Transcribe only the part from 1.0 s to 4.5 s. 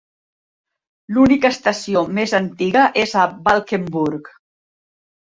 L'única estació més antiga és a Valkenburg.